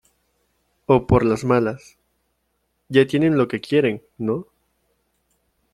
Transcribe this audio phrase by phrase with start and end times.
[0.87, 1.99] o por las malas.
[2.89, 4.47] ya tienen lo que quieren,¿ no?